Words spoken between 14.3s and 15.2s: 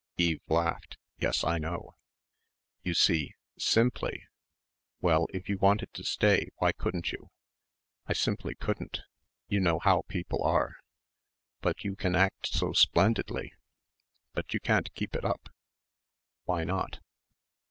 "But you can't keep